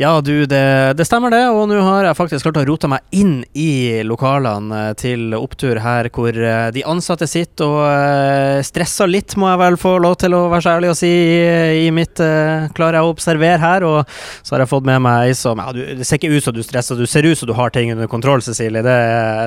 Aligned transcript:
Ja, 0.00 0.20
du, 0.20 0.46
det, 0.46 0.94
det, 0.96 1.04
stemmer 1.04 1.28
det. 1.28 1.42
Og 1.52 1.66
nå 1.68 1.76
har 1.84 2.06
jeg 2.08 2.16
faktisk 2.16 2.46
klart 2.46 2.56
å 2.56 2.64
rote 2.64 2.88
meg 2.88 3.04
inn 3.12 3.42
i 3.52 4.00
lokalene 4.00 4.78
eh, 4.78 4.92
til 4.96 5.34
Opptur 5.36 5.76
her, 5.84 6.08
hvor 6.08 6.32
eh, 6.32 6.70
de 6.72 6.84
ansatte 6.88 7.26
sitter 7.28 7.66
og 7.68 7.82
uh, 7.84 8.62
stresser 8.64 9.10
litt, 9.10 9.34
må 9.36 9.50
jeg 9.50 9.60
vel 9.60 9.76
få 9.76 9.92
lov 10.00 10.14
til 10.22 10.32
å 10.38 10.46
være 10.48 10.64
så 10.64 10.70
ærlig 10.72 10.88
og 10.94 10.96
si, 10.96 11.10
i, 11.10 11.82
i 11.82 11.90
mitt 11.92 12.16
uh, 12.24 12.70
klarer 12.72 12.96
jeg 12.96 13.10
å 13.10 13.10
observere 13.12 13.58
her. 13.60 13.84
Og 13.84 14.14
så 14.40 14.56
har 14.56 14.64
jeg 14.64 14.70
fått 14.70 14.88
med 14.88 15.02
meg 15.04 15.26
ei 15.26 15.34
som 15.36 15.60
ja, 15.60 15.68
du, 15.76 15.82
Det 15.98 16.08
ser 16.08 16.16
ikke 16.16 16.32
ut 16.32 16.48
som 16.48 16.56
du 16.56 16.62
stresser, 16.64 16.96
du 16.96 17.04
ser 17.04 17.28
ut 17.28 17.36
som 17.36 17.52
du 17.52 17.54
har 17.60 17.76
ting 17.76 17.92
under 17.92 18.08
kontroll, 18.08 18.40
Cecilie. 18.46 18.80
Det, 18.80 18.96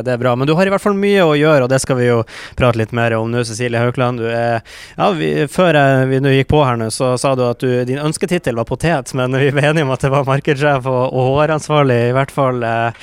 det, 0.05 0.13
er 0.13 0.21
bra. 0.21 0.35
Men 0.38 0.45
du 0.45 0.54
har 0.59 0.70
i 0.70 0.75
hvert 0.75 0.85
fall 0.85 0.93
mye 0.93 1.25
å 1.25 1.33
gjøre, 1.33 1.65
og 1.65 1.73
det 1.73 1.81
skal 1.81 1.97
vi 1.97 2.11
jo 2.11 2.21
prate 2.61 2.77
litt 2.83 2.93
mer 2.93 3.17
om 3.17 3.33
nå, 3.33 3.41
Cecilie 3.49 3.81
Haukeland. 3.81 4.21
Du 4.21 4.29
er, 4.29 4.61
ja, 5.01 5.09
vi, 5.17 5.33
før 5.49 5.81
jeg, 5.81 6.13
vi 6.13 6.38
gikk 6.38 6.54
på 6.54 6.61
her 6.61 6.77
nå, 6.77 6.93
så 6.93 7.15
sa 7.17 7.33
du 7.33 7.41
at 7.49 7.65
du, 7.65 7.73
din 7.89 8.05
ønsketittel 8.05 8.61
var 8.61 8.70
potet, 8.70 9.17
men 9.17 9.33
vi 9.41 9.49
ble 9.49 9.65
enige 9.73 9.89
om 9.89 9.97
at 9.97 10.05
det 10.05 10.13
var 10.13 10.29
marked 10.29 10.43
markedssjef 10.44 10.88
og, 10.91 11.14
og 11.14 11.30
HR-ansvarlig, 11.39 12.10
i 12.10 12.16
hvert 12.16 12.32
fall 12.32 12.64
eh, 12.64 12.93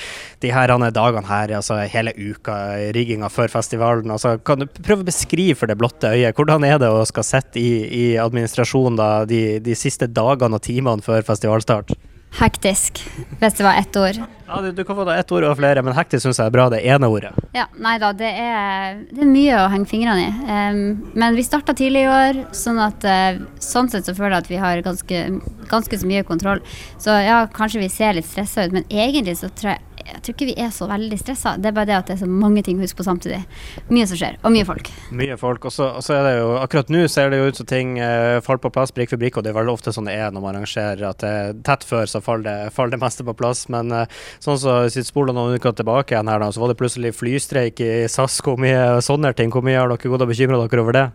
de 0.40 0.52
her 0.52 0.72
dagene 0.92 1.26
her, 1.26 1.54
altså 1.56 1.80
hele 1.88 2.12
uka, 2.12 2.56
rigginga 2.94 3.28
før 3.28 3.48
festivalen. 3.48 4.10
Altså, 4.10 4.38
kan 4.38 4.60
du 4.60 4.66
prøve 4.66 5.02
å 5.02 5.08
beskrive 5.08 5.56
for 5.56 5.66
det 5.66 5.78
blotte 5.78 6.12
øyet, 6.12 6.36
hvordan 6.36 6.64
er 6.64 6.78
det 6.78 6.90
å 6.90 7.04
skal 7.08 7.24
sitte 7.24 7.60
i, 7.60 7.86
i 7.86 8.16
administrasjonen 8.20 8.96
da, 8.96 9.24
de, 9.24 9.58
de 9.60 9.74
siste 9.74 10.06
dagene 10.06 10.56
og 10.56 10.62
timene 10.62 11.02
før 11.02 11.24
festivalstart? 11.26 11.96
Hektisk, 12.38 13.00
hvis 13.40 13.56
det 13.58 13.64
var 13.66 13.78
ett 13.80 13.96
ord. 13.98 14.20
Ja, 14.46 14.60
du, 14.62 14.70
du 14.72 14.84
kan 14.86 14.96
få 14.96 15.04
da 15.06 15.16
ett 15.18 15.32
ord 15.34 15.44
og 15.48 15.56
flere, 15.58 15.82
men 15.82 15.94
hektisk 15.96 16.24
syns 16.24 16.38
jeg 16.38 16.50
er 16.50 16.54
bra, 16.54 16.68
det 16.70 16.80
ene 16.86 17.08
ordet. 17.10 17.32
Ja, 17.54 17.64
nei 17.82 17.96
da, 18.02 18.12
det 18.16 18.30
er, 18.30 19.00
det 19.10 19.24
er 19.24 19.30
mye 19.30 19.58
å 19.58 19.66
henge 19.72 19.90
fingrene 19.90 20.28
i. 20.28 20.30
Um, 20.46 20.80
men 21.18 21.38
vi 21.38 21.44
starta 21.46 21.74
tidlig 21.76 22.04
i 22.06 22.10
år, 22.10 22.40
sånn 22.54 22.78
at 22.82 23.06
uh, 23.06 23.42
sånn 23.62 23.90
sett 23.90 24.06
så 24.06 24.14
føler 24.14 24.38
jeg 24.38 24.46
at 24.46 24.50
vi 24.52 24.62
har 24.62 24.82
ganske, 24.86 25.22
ganske 25.70 26.00
så 26.00 26.10
mye 26.10 26.26
kontroll. 26.26 26.62
Så 27.02 27.18
ja, 27.18 27.42
kanskje 27.54 27.82
vi 27.82 27.90
ser 27.92 28.14
litt 28.18 28.30
stressa 28.30 28.66
ut, 28.66 28.78
men 28.78 28.86
egentlig 28.88 29.36
så 29.42 29.50
tror 29.50 29.74
jeg 29.74 29.89
jeg 30.10 30.22
tror 30.22 30.36
ikke 30.36 30.48
vi 30.50 30.56
er 30.60 30.72
så 30.74 30.88
veldig 30.90 31.18
stressa. 31.20 31.54
Det 31.60 31.70
er 31.70 31.76
bare 31.76 31.88
det 31.90 31.96
at 31.98 32.10
det 32.10 32.16
er 32.16 32.22
så 32.24 32.28
mange 32.30 32.62
ting 32.66 32.80
å 32.80 32.84
huske 32.84 33.00
på 33.00 33.06
samtidig. 33.06 33.40
Mye 33.90 34.08
som 34.10 34.20
skjer, 34.20 34.38
og 34.42 34.54
mye 34.54 34.66
folk. 34.68 34.90
Mye 35.16 35.38
folk. 35.40 35.68
Og 35.70 35.74
så 35.74 36.16
er 36.16 36.26
det 36.26 36.34
jo 36.38 36.48
Akkurat 36.60 36.90
nå 36.92 37.06
ser 37.10 37.30
det 37.32 37.40
jo 37.40 37.48
ut 37.50 37.60
som 37.60 37.68
ting 37.68 37.96
eh, 38.02 38.38
faller 38.44 38.62
på 38.62 38.72
plass 38.74 38.92
prikk 38.94 39.14
for 39.14 39.22
prikk, 39.22 39.38
og 39.38 39.46
det 39.46 39.52
er 39.52 39.58
veldig 39.58 39.74
ofte 39.74 39.94
sånn 39.94 40.10
det 40.10 40.16
er 40.18 40.34
når 40.34 40.44
man 40.44 40.58
arrangerer 40.58 41.06
at 41.08 41.24
er 41.26 41.54
tett 41.66 41.86
før, 41.86 42.04
så 42.10 42.22
faller 42.24 42.46
det, 42.46 42.74
faller 42.76 42.94
det 42.96 43.02
meste 43.02 43.26
på 43.26 43.36
plass. 43.38 43.64
Men 43.72 43.94
eh, 43.94 44.20
sånn 44.42 44.60
så 44.60 44.80
hvis 44.86 45.10
spoler 45.10 45.36
noen 45.36 45.58
uker 45.58 45.74
tilbake 45.78 46.14
igjen 46.14 46.30
her, 46.30 46.42
da, 46.42 46.50
så 46.52 46.62
var 46.62 46.72
det 46.72 46.80
plutselig 46.80 47.14
flystreik 47.16 47.82
i 47.84 47.92
SAS. 48.10 48.40
Hvor 48.44 48.60
mye 48.60 49.00
sånne 49.04 49.32
ting? 49.38 49.52
Hvor 49.54 49.64
mye 49.66 49.78
har 49.78 49.90
dere 49.90 50.12
gått 50.12 50.26
og 50.26 50.32
bekymra 50.32 50.60
dere 50.64 50.84
over 50.84 50.96
det? 50.96 51.06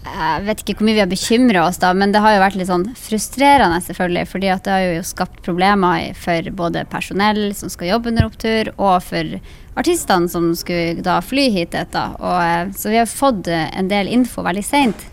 Jeg 0.00 0.44
vet 0.46 0.62
ikke 0.62 0.78
hvor 0.78 0.86
mye 0.88 0.96
vi 0.96 1.02
har 1.02 1.10
bekymra 1.10 1.64
oss, 1.66 1.78
da, 1.82 1.90
men 1.92 2.14
det 2.14 2.22
har 2.24 2.32
jo 2.32 2.40
vært 2.40 2.56
litt 2.56 2.70
sånn 2.70 2.86
frustrerende, 2.96 3.82
selvfølgelig. 3.84 4.26
fordi 4.30 4.48
at 4.48 4.64
det 4.64 4.72
har 4.72 4.84
jo 4.96 5.02
skapt 5.04 5.42
problemer 5.44 6.14
for 6.16 6.50
både 6.56 6.86
personell 6.88 7.50
som 7.54 7.68
skal 7.72 7.92
jobbe 7.92 8.08
under 8.08 8.30
opptur, 8.30 8.72
og 8.78 9.02
for 9.04 9.36
artistene 9.80 10.32
som 10.32 10.50
skulle 10.56 11.04
da 11.04 11.20
fly 11.20 11.50
hit. 11.52 11.76
Etter. 11.76 12.16
Og, 12.18 12.40
eh, 12.42 12.72
så 12.72 12.90
vi 12.90 12.98
har 12.98 13.06
fått 13.06 13.48
en 13.52 13.88
del 13.88 14.08
info 14.08 14.42
veldig 14.42 14.64
seint. 14.64 15.06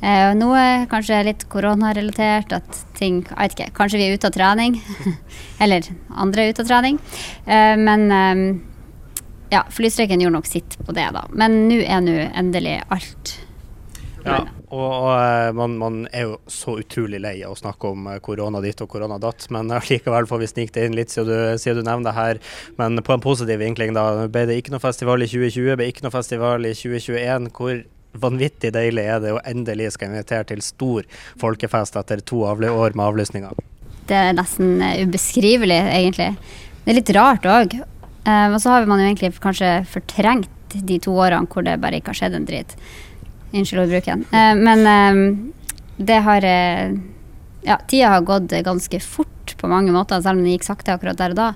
Eh, 0.00 0.34
noe 0.38 0.86
kanskje 0.90 1.24
litt 1.26 1.48
koronarelatert, 1.50 2.52
at 2.54 2.84
ting 2.98 3.24
Jeg 3.24 3.38
vet 3.38 3.56
ikke, 3.56 3.72
kanskje 3.74 3.98
vi 3.98 4.06
er 4.06 4.14
ute 4.14 4.30
av 4.30 4.34
trening. 4.34 4.78
Eller 5.62 5.82
andre 6.14 6.44
er 6.44 6.52
ute 6.52 6.62
av 6.62 6.70
trening. 6.70 7.00
Eh, 7.46 7.74
men 7.78 8.10
eh, 8.12 8.44
ja, 9.54 9.64
flystreiken 9.70 10.22
gjorde 10.22 10.38
nok 10.38 10.46
sitt 10.46 10.78
på 10.84 10.94
det, 10.94 11.08
da. 11.14 11.26
Men 11.32 11.64
nå 11.70 11.82
er 11.82 12.02
nå 12.04 12.18
endelig 12.30 12.80
alt 12.94 13.38
ja, 14.28 14.38
og, 14.68 14.84
og 14.84 15.08
eh, 15.14 15.50
man, 15.56 15.76
man, 15.80 15.98
er 16.12 16.26
jo 16.28 16.36
så 16.50 16.76
utrolig 16.82 17.20
lei 17.22 17.34
av 17.46 17.54
å 17.54 17.58
snakke 17.58 17.92
om 17.92 18.08
eh, 18.12 18.18
korona 18.24 18.60
ditt 18.64 18.82
og 18.84 18.90
korona 18.92 19.18
datt, 19.22 19.46
men 19.54 19.72
likevel 19.90 20.28
får 20.28 20.42
vi 20.42 20.50
snike 20.50 20.74
det 20.76 20.86
inn 20.88 20.96
litt 20.98 21.14
siden 21.14 21.30
du, 21.30 21.60
siden 21.60 21.80
du 21.80 21.88
nevner 21.88 22.10
det 22.10 22.16
her. 22.18 22.42
Men 22.80 23.00
på 23.04 23.14
en 23.14 23.24
positiv 23.24 23.62
vinkling, 23.62 23.94
da. 23.96 24.26
Ble 24.32 24.44
det 24.50 24.58
ikke 24.60 24.74
noe 24.74 24.84
festival 24.84 25.24
i 25.24 25.30
2020, 25.30 25.78
ble 25.80 25.88
ikke 25.92 26.04
noe 26.06 26.14
festival 26.14 26.68
i 26.68 26.74
2021. 26.76 27.48
Hvor 27.56 27.82
vanvittig 28.18 28.72
deilig 28.74 29.06
er 29.08 29.24
det 29.24 29.34
å 29.36 29.42
endelig 29.48 29.92
skal 29.96 30.12
invitere 30.12 30.48
til 30.50 30.62
stor 30.64 31.08
folkefest 31.40 31.98
etter 32.00 32.24
to 32.24 32.44
år 32.48 32.60
med 32.96 33.04
avlysninger? 33.04 33.64
Det 34.08 34.16
er 34.16 34.36
nesten 34.36 34.78
eh, 34.84 35.02
ubeskrivelig, 35.08 35.80
egentlig. 35.88 36.32
Det 36.84 36.92
er 36.92 37.00
litt 37.00 37.16
rart 37.16 37.48
òg. 37.48 37.80
Og 38.28 38.58
så 38.60 38.74
har 38.74 38.84
man 38.84 39.00
jo 39.00 39.06
egentlig 39.06 39.30
kanskje 39.40 39.68
fortrengt 39.88 40.74
de 40.74 40.98
to 41.00 41.14
årene 41.16 41.48
hvor 41.48 41.64
det 41.64 41.78
bare 41.80 41.96
ikke 41.96 42.12
har 42.12 42.18
skjedd 42.18 42.34
en 42.36 42.48
dritt. 42.48 42.74
Unnskyld 43.52 43.82
ordbruken. 43.86 44.24
Uh, 44.32 44.54
men 44.58 44.86
uh, 44.86 45.52
det 45.96 46.20
har 46.24 46.44
uh, 46.44 46.96
Ja, 47.66 47.78
tida 47.88 48.14
har 48.14 48.24
gått 48.26 48.52
ganske 48.64 49.00
fort 49.00 49.54
på 49.58 49.68
mange 49.68 49.92
måter, 49.92 50.20
selv 50.22 50.38
om 50.38 50.44
det 50.44 50.56
gikk 50.56 50.66
sakte 50.68 50.94
akkurat 50.94 51.18
der 51.18 51.34
og 51.34 51.38
da. 51.40 51.52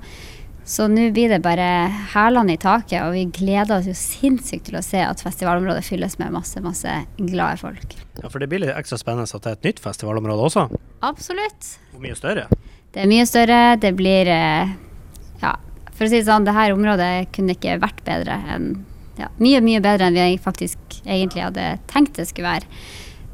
Så 0.64 0.86
nå 0.90 1.08
blir 1.14 1.30
det 1.30 1.40
bare 1.42 1.66
hælene 2.12 2.54
i 2.54 2.60
taket, 2.60 3.00
og 3.02 3.14
vi 3.16 3.24
gleder 3.34 3.80
oss 3.80 3.88
jo 3.90 3.94
sinnssykt 3.98 4.68
til 4.68 4.78
å 4.78 4.82
se 4.84 5.00
at 5.02 5.22
festivalområdet 5.22 5.82
fylles 5.86 6.18
med 6.20 6.34
masse, 6.34 6.60
masse 6.62 6.92
glade 7.18 7.58
folk. 7.60 7.96
Ja, 8.20 8.28
For 8.28 8.42
det 8.42 8.48
blir 8.50 8.62
litt 8.62 8.74
ekstra 8.74 8.98
spennende 9.00 9.26
at 9.26 9.46
det 9.46 9.52
er 9.52 9.58
et 9.58 9.68
nytt 9.70 9.82
festivalområde 9.82 10.46
også? 10.50 10.68
Absolutt. 11.06 11.74
Hvor 11.94 12.04
mye 12.04 12.18
større? 12.18 12.46
Det 12.94 13.02
er 13.02 13.10
mye 13.10 13.26
større. 13.26 13.60
Det 13.82 13.92
blir 13.98 14.30
Ja, 14.30 15.52
for 15.90 16.06
å 16.06 16.10
si 16.10 16.20
det 16.20 16.28
sånn, 16.28 16.46
det 16.46 16.54
her 16.54 16.74
området 16.76 17.12
kunne 17.34 17.56
ikke 17.56 17.80
vært 17.82 18.02
bedre 18.06 18.38
enn 18.54 18.72
ja, 19.18 19.28
mye, 19.42 19.60
mye 19.64 19.82
bedre 19.84 20.08
enn 20.08 20.16
vi 20.16 20.40
faktisk 20.40 21.00
egentlig 21.04 21.44
hadde 21.44 21.66
tenkt 21.90 22.16
det 22.18 22.28
skulle 22.30 22.54
være. 22.54 22.82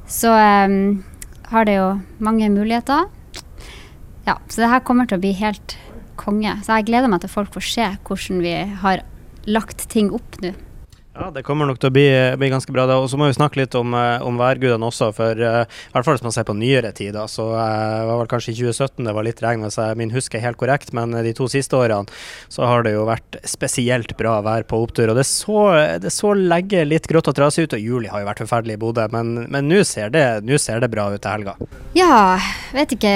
Så 0.09 0.33
um, 0.33 1.05
har 1.53 1.69
det 1.69 1.77
jo 1.79 1.89
mange 2.25 2.49
muligheter. 2.53 3.07
Ja, 4.27 4.39
så 4.49 4.63
det 4.63 4.73
her 4.73 4.85
kommer 4.85 5.09
til 5.09 5.19
å 5.19 5.23
bli 5.23 5.35
helt 5.39 5.77
konge. 6.21 6.57
Så 6.65 6.79
jeg 6.79 6.89
gleder 6.91 7.11
meg 7.11 7.23
til 7.23 7.33
folk 7.33 7.53
får 7.55 7.69
se 7.69 7.87
hvordan 8.09 8.43
vi 8.45 8.57
har 8.83 9.05
lagt 9.49 9.87
ting 9.93 10.11
opp 10.15 10.41
nå. 10.43 10.53
Ja, 11.19 11.31
Det 11.35 11.43
kommer 11.43 11.67
nok 11.67 11.81
til 11.83 11.91
å 11.91 11.95
bli, 11.95 12.07
bli 12.39 12.49
ganske 12.53 12.71
bra. 12.73 12.85
Og 12.95 13.09
så 13.11 13.19
må 13.19 13.27
vi 13.27 13.35
snakke 13.35 13.59
litt 13.59 13.75
om, 13.75 13.95
eh, 13.99 14.23
om 14.23 14.39
værgudene 14.39 14.87
også. 14.87 15.11
For 15.17 15.35
uh, 15.35 15.65
i 15.67 15.95
hvert 15.95 16.07
fall 16.07 16.15
hvis 16.15 16.23
man 16.23 16.35
ser 16.35 16.47
på 16.47 16.55
nyere 16.55 16.93
tid, 16.95 17.11
da, 17.17 17.25
så 17.27 17.49
uh, 17.57 18.07
var 18.07 18.21
vel 18.21 18.31
kanskje 18.31 18.53
i 18.53 18.59
2017 18.61 19.09
det 19.09 19.15
var 19.17 19.27
litt 19.27 19.43
regn, 19.43 19.65
hvis 19.67 19.81
jeg 19.81 19.99
min 19.99 20.15
husk 20.15 20.37
er 20.39 20.45
helt 20.45 20.61
korrekt. 20.61 20.93
Men 20.95 21.17
de 21.27 21.33
to 21.35 21.49
siste 21.51 21.75
årene 21.75 22.07
så 22.53 22.69
har 22.71 22.87
det 22.87 22.95
jo 22.95 23.09
vært 23.09 23.41
spesielt 23.43 24.15
bra 24.21 24.37
vær 24.47 24.67
på 24.69 24.79
opptur. 24.85 25.11
Og 25.11 25.19
det 25.19 25.27
så, 25.27 25.59
det 25.99 26.15
så 26.15 26.35
legge 26.39 26.87
litt 26.87 27.11
grått 27.11 27.33
og 27.33 27.39
trasig 27.41 27.67
ut. 27.67 27.75
Og 27.75 27.83
juli 27.83 28.13
har 28.13 28.23
jo 28.23 28.31
vært 28.31 28.45
forferdelig 28.45 28.79
i 28.79 28.83
Bodø, 28.85 29.09
men 29.11 29.49
nå 29.67 29.83
ser, 29.83 30.15
ser, 30.15 30.85
det 30.85 30.93
bra 30.93 31.09
ut 31.11 31.19
til 31.25 31.35
helga. 31.35 31.57
Ja, 31.99 32.39
vet 32.77 32.95
ikke 32.95 33.11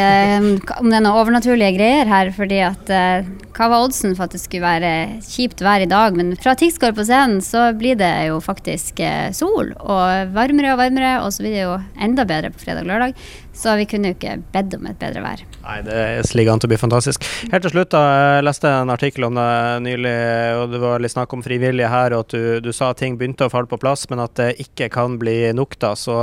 om 0.80 0.90
det 0.90 0.98
er 0.98 1.06
noen 1.06 1.12
overnaturlige 1.12 1.76
greier 1.78 2.10
her. 2.10 2.34
fordi 2.34 2.58
at 2.66 2.90
uh, 2.90 3.30
hva 3.52 3.69
var 3.69 3.84
oddsen 3.84 4.14
for 4.16 4.26
at 4.26 4.34
det 4.34 4.40
skulle 4.40 4.64
være 4.64 5.20
kjipt 5.26 5.60
vær 5.64 5.84
i 5.84 5.88
dag? 5.88 6.16
Men 6.16 6.32
fra 6.40 6.54
Tixgård 6.58 6.96
på 6.96 7.04
scenen 7.04 7.42
så 7.44 7.69
blir 7.76 7.91
blir 7.92 8.00
det 8.00 8.28
jo 8.28 8.41
faktisk 8.41 9.00
eh, 9.00 9.30
sol, 9.32 9.72
og 9.76 10.32
varmere 10.32 10.72
og 10.72 10.80
varmere, 10.80 11.20
og 11.22 11.32
så 11.32 11.44
blir 11.44 11.56
det 11.56 11.64
jo 11.66 11.78
enda 12.00 12.25
bedre 12.28 12.53
på 12.53 12.62
fredag 12.64 12.86
og 12.86 12.92
lørdag. 12.92 13.16
Så 13.53 13.75
vi 13.76 13.84
kunne 13.84 14.08
jo 14.08 14.16
ikke 14.16 14.38
bedt 14.54 14.72
om 14.78 14.86
et 14.88 14.97
bedre 14.97 15.20
vær. 15.20 15.42
Nei, 15.62 15.75
det 15.84 15.97
ligger 16.32 16.54
an 16.54 16.62
til 16.62 16.70
å 16.70 16.72
bli 16.72 16.78
fantastisk. 16.81 17.26
Helt 17.52 17.66
til 17.66 17.75
slutt, 17.75 17.91
da, 17.92 18.00
jeg 18.08 18.47
leste 18.47 18.70
en 18.72 18.92
artikkel 18.94 19.26
om 19.28 19.36
det 19.36 19.48
nylig, 19.84 20.14
og 20.56 20.72
det 20.72 20.81
var 20.82 21.04
litt 21.04 21.12
snakk 21.12 21.36
om 21.36 21.44
frivillige 21.44 21.91
her, 21.92 22.16
og 22.16 22.25
at 22.25 22.32
du, 22.32 22.64
du 22.64 22.70
sa 22.72 22.91
at 22.91 23.02
ting 23.02 23.19
begynte 23.20 23.47
å 23.47 23.52
falle 23.52 23.69
på 23.69 23.78
plass, 23.82 24.06
men 24.10 24.25
at 24.25 24.34
det 24.41 24.48
ikke 24.64 24.88
kan 24.94 25.19
bli 25.20 25.36
nok, 25.56 25.76
da. 25.84 25.92
Så 25.98 26.16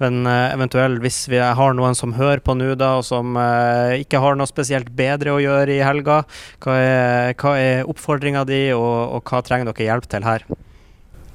men 0.00 0.24
eh, 0.30 0.54
eventuelt, 0.56 1.02
hvis 1.04 1.24
vi 1.28 1.42
har 1.44 1.76
noen 1.76 1.98
som 1.98 2.16
hører 2.16 2.42
på 2.44 2.56
nå, 2.56 2.72
da, 2.80 2.94
og 3.00 3.06
som 3.06 3.36
eh, 3.36 4.00
ikke 4.06 4.22
har 4.24 4.40
noe 4.40 4.48
spesielt 4.48 4.88
bedre 4.96 5.36
å 5.36 5.42
gjøre 5.44 5.76
i 5.76 5.84
helga, 5.84 6.22
hva 6.64 6.80
er, 6.80 7.34
hva 7.40 7.58
er 7.60 7.90
oppfordringa 7.92 8.48
di, 8.48 8.66
og, 8.72 9.18
og 9.18 9.28
hva 9.28 9.44
trenger 9.44 9.74
dere 9.74 9.92
hjelp 9.92 10.08
til 10.08 10.32
her? 10.32 10.48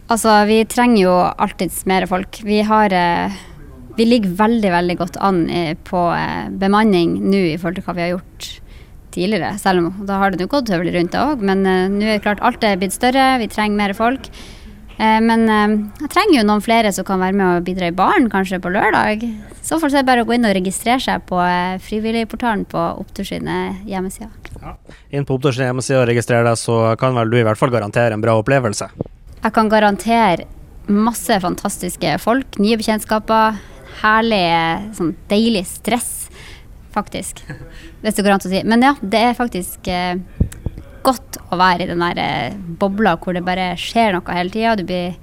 Altså, 0.09 0.31
vi 0.49 0.63
trenger 0.65 1.03
jo 1.03 1.13
alltids 1.13 1.83
mer 1.89 2.07
folk. 2.09 2.41
Vi 2.45 2.63
har 2.65 2.93
eh, 2.93 3.37
Vi 3.99 4.05
ligger 4.07 4.31
veldig, 4.39 4.69
veldig 4.71 4.95
godt 4.97 5.17
an 5.21 5.43
eh, 5.51 5.75
på 5.75 6.01
eh, 6.15 6.47
bemanning 6.49 7.17
nå 7.29 7.41
i 7.51 7.57
forhold 7.59 7.77
til 7.77 7.85
hva 7.85 7.95
vi 7.97 8.05
har 8.05 8.13
gjort 8.13 8.47
tidligere. 9.13 9.57
Selv 9.59 9.83
om 9.83 10.05
da 10.07 10.21
har 10.21 10.31
det 10.31 10.45
jo 10.45 10.53
gått 10.53 10.71
høvelig 10.71 10.95
rundt 10.95 11.13
det 11.13 11.19
òg. 11.19 11.43
Men 11.43 11.65
nå 11.65 12.05
er 12.05 12.15
det 12.15 12.23
klart 12.23 12.41
alt 12.45 12.63
er 12.63 12.79
blitt 12.79 12.95
større, 12.95 13.35
vi 13.41 13.49
trenger 13.51 13.77
mer 13.77 13.93
folk. 13.97 14.29
Men 14.99 15.47
jeg 15.47 16.09
trenger 16.11 16.35
jo 16.35 16.43
noen 16.43 16.61
flere 16.61 16.91
som 16.91 17.05
kan 17.07 17.21
være 17.23 17.37
med 17.39 17.45
og 17.47 17.65
bidra 17.65 17.87
i 17.87 17.95
baren, 17.95 18.27
kanskje 18.29 18.59
på 18.59 18.71
lørdag. 18.75 19.23
Så 19.63 19.79
får 19.79 19.95
det 19.95 20.03
bare 20.05 20.25
å 20.25 20.27
gå 20.27 20.35
inn 20.35 20.45
og 20.45 20.53
registrere 20.57 20.99
seg 21.01 21.23
på 21.29 21.39
frivilligportalen 21.87 22.67
på 22.69 22.83
Opptur 22.99 23.25
sine 23.25 23.79
hjemmesider. 23.87 24.51
Ja. 24.59 24.75
Inn 25.15 25.25
på 25.25 25.39
Opptur 25.39 25.55
sine 25.55 25.71
og 25.73 26.09
registrere 26.11 26.45
deg, 26.51 26.59
så 26.59 26.81
kan 26.99 27.17
vel 27.17 27.31
du 27.31 27.39
i 27.39 27.47
hvert 27.47 27.59
fall 27.59 27.73
garantere 27.73 28.13
en 28.13 28.25
bra 28.25 28.35
opplevelse? 28.43 28.91
Jeg 29.39 29.55
kan 29.55 29.69
garantere 29.71 30.47
masse 30.89 31.35
fantastiske 31.39 32.15
folk, 32.19 32.57
nye 32.59 32.77
bekjentskaper, 32.79 33.59
herlig, 34.01 34.43
sånn 34.97 35.13
deilig 35.29 35.63
stress, 35.69 36.11
faktisk. 36.95 37.43
Hvis 38.01 38.17
det 38.17 38.25
går 38.25 38.35
an 38.35 38.43
å 38.43 38.51
si. 38.51 38.63
Men 38.67 38.83
ja, 38.83 38.95
det 38.99 39.21
er 39.29 39.37
faktisk 39.37 39.87
eh, 39.91 40.19
godt 41.05 41.39
å 41.49 41.59
være 41.59 41.85
i 41.85 41.89
den 41.91 42.03
der 42.03 42.19
eh, 42.23 42.59
bobla 42.81 43.15
hvor 43.21 43.37
det 43.37 43.45
bare 43.47 43.71
skjer 43.79 44.17
noe 44.17 44.35
hele 44.35 44.53
tida. 44.53 44.75
Du 44.75 44.85
blir 44.87 45.15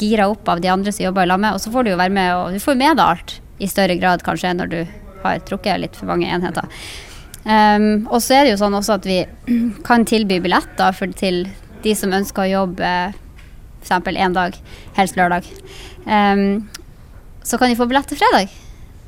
gira 0.00 0.30
opp 0.30 0.48
av 0.48 0.62
de 0.62 0.70
andre 0.72 0.92
som 0.94 1.06
jobber 1.06 1.26
i 1.26 1.32
lag 1.32 1.40
med, 1.42 1.56
og 1.56 1.60
så 1.60 1.72
får 1.74 1.84
du 1.84 1.92
jo 1.92 2.00
være 2.00 2.16
med 2.16 2.34
og 2.36 2.54
du 2.54 2.62
får 2.62 2.78
med 2.78 2.96
deg 2.96 3.04
alt 3.04 3.38
i 3.62 3.68
større 3.68 3.96
grad 4.00 4.22
kanskje 4.24 4.52
når 4.56 4.70
du 4.72 4.78
har 5.22 5.42
trukket 5.46 5.82
litt 5.82 5.98
for 5.98 6.08
mange 6.10 6.28
enheter. 6.28 6.68
Um, 7.42 8.06
og 8.06 8.20
så 8.22 8.36
er 8.36 8.46
det 8.46 8.54
jo 8.54 8.60
sånn 8.60 8.76
også 8.78 8.96
at 9.00 9.08
vi 9.08 9.18
kan 9.88 10.06
tilby 10.08 10.38
billetter 10.44 10.96
for, 10.96 11.12
til 11.18 11.44
de 11.82 11.94
som 11.98 12.14
ønsker 12.14 12.44
å 12.44 12.52
jobbe 12.52 12.92
f.eks. 13.82 14.12
én 14.14 14.36
dag, 14.36 14.58
helst 14.98 15.18
lørdag. 15.18 15.48
Um, 16.06 16.68
så 17.42 17.58
kan 17.58 17.72
de 17.72 17.78
få 17.78 17.88
billett 17.90 18.08
til 18.10 18.20
fredag. 18.20 18.52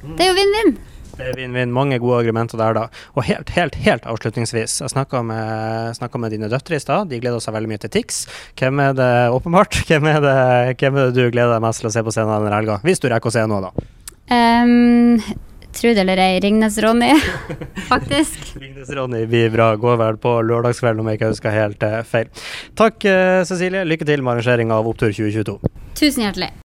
Det 0.04 0.26
er 0.26 0.32
jo 0.32 0.36
vinn-vinn. 0.36 0.76
Det 1.14 1.28
er 1.30 1.36
vinn-vinn. 1.38 1.72
Mange 1.74 2.00
gode 2.02 2.24
argumenter 2.24 2.58
der, 2.58 2.74
da. 2.76 2.84
Og 3.14 3.26
helt, 3.28 3.52
helt, 3.54 3.76
helt 3.86 4.06
avslutningsvis. 4.10 4.80
Jeg 4.82 4.92
snakka 4.92 5.22
med, 5.26 6.02
med, 6.18 6.30
dine 6.34 6.50
døtre 6.50 6.76
i 6.76 6.82
stad. 6.82 7.08
De 7.12 7.20
gleder 7.22 7.42
seg 7.42 7.54
veldig 7.54 7.70
mye 7.70 7.82
til 7.84 7.92
Tix. 7.94 8.24
Hvem 8.58 8.82
er 8.82 8.96
det, 8.98 9.10
åpenbart, 9.34 9.78
hvem 9.88 10.10
er 10.10 10.20
det, 10.24 10.36
hvem 10.82 10.98
er 10.98 11.10
det 11.10 11.14
du 11.16 11.24
gleder 11.30 11.54
deg 11.54 11.64
mest 11.64 11.84
til 11.84 11.90
å 11.90 11.94
se 11.94 12.04
på 12.04 12.14
scenen 12.14 12.34
denne 12.34 12.58
helga? 12.58 12.80
Hvis 12.84 13.02
du 13.02 13.08
rekker 13.12 13.30
å 13.30 13.36
se 13.36 13.46
noe, 13.50 13.70
da. 13.70 13.90
Um, 14.34 15.20
Tro 15.74 15.90
det 15.90 16.04
eller 16.04 16.20
ei, 16.22 16.40
Ringnes-Ronny, 16.44 17.10
faktisk. 17.90 18.54
Ringnes-Ronny 18.62 19.24
blir 19.26 19.50
bra. 19.50 19.72
Går 19.76 19.98
vel 19.98 20.20
på 20.22 20.36
lørdagskvelden 20.46 21.02
om 21.02 21.10
jeg 21.10 21.18
ikke 21.18 21.32
husker 21.32 21.54
helt 21.54 21.82
uh, 21.82 22.00
feil. 22.06 22.30
Takk, 22.78 23.02
uh, 23.10 23.42
Cecilie. 23.48 23.82
Lykke 23.88 24.06
til 24.06 24.22
med 24.22 24.36
arrangeringa 24.36 24.78
av 24.78 24.92
Opptur 24.92 25.10
2022. 25.10 25.58
Tusen 25.98 26.28
hjertelig. 26.28 26.54